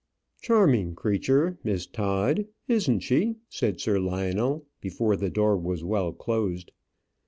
"Charming 0.41 0.95
creature, 0.95 1.59
Miss 1.63 1.85
Todd; 1.85 2.47
isn't 2.67 3.01
she?" 3.01 3.35
said 3.49 3.79
Sir 3.79 3.99
Lionel, 3.99 4.65
before 4.79 5.15
the 5.15 5.29
door 5.29 5.55
was 5.55 5.83
well 5.83 6.11
closed. 6.11 6.71